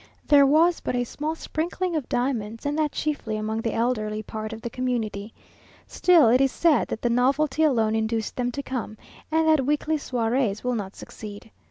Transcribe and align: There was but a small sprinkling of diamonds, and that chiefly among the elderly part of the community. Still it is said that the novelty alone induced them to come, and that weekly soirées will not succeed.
There 0.25 0.47
was 0.47 0.79
but 0.79 0.95
a 0.95 1.03
small 1.03 1.35
sprinkling 1.35 1.95
of 1.95 2.09
diamonds, 2.09 2.65
and 2.65 2.75
that 2.79 2.91
chiefly 2.91 3.37
among 3.37 3.61
the 3.61 3.75
elderly 3.75 4.23
part 4.23 4.51
of 4.51 4.63
the 4.63 4.69
community. 4.71 5.31
Still 5.85 6.27
it 6.29 6.41
is 6.41 6.51
said 6.51 6.87
that 6.87 7.03
the 7.03 7.09
novelty 7.11 7.61
alone 7.61 7.93
induced 7.95 8.35
them 8.35 8.51
to 8.53 8.63
come, 8.63 8.97
and 9.31 9.47
that 9.47 9.63
weekly 9.67 9.97
soirées 9.97 10.63
will 10.63 10.73
not 10.73 10.95
succeed. 10.95 11.51